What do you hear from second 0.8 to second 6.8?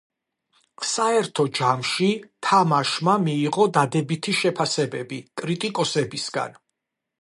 საერთო ჯამში თამაშმა მიიღო დადებითი შეფასებები კრიტიკოსებისგან.